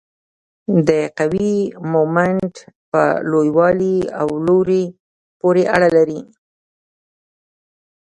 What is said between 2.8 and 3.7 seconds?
په لوی